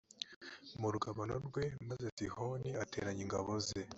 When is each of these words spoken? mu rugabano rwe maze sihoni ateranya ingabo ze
mu 0.79 0.87
rugabano 0.93 1.35
rwe 1.47 1.63
maze 1.87 2.05
sihoni 2.17 2.69
ateranya 2.83 3.21
ingabo 3.25 3.51
ze 3.67 3.81